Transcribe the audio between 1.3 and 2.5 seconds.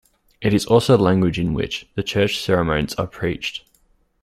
in which the church